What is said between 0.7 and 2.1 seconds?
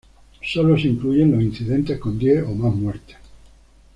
se incluyen los incidentes